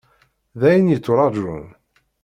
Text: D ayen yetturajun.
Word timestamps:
D 0.59 0.61
ayen 0.69 0.91
yetturajun. 0.93 1.63